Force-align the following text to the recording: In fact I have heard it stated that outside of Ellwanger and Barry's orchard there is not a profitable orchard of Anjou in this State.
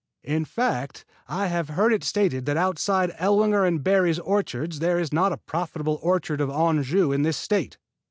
In 0.23 0.45
fact 0.45 1.05
I 1.27 1.45
have 1.45 1.69
heard 1.69 1.93
it 1.93 2.03
stated 2.03 2.47
that 2.47 2.57
outside 2.57 3.11
of 3.11 3.19
Ellwanger 3.19 3.67
and 3.67 3.83
Barry's 3.83 4.17
orchard 4.17 4.71
there 4.71 4.97
is 4.99 5.13
not 5.13 5.31
a 5.31 5.37
profitable 5.37 5.99
orchard 6.01 6.41
of 6.41 6.49
Anjou 6.49 7.11
in 7.11 7.21
this 7.21 7.37
State. 7.37 7.77